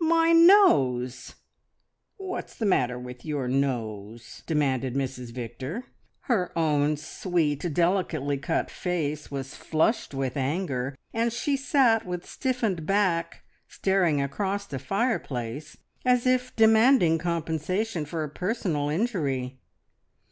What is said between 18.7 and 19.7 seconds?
injury.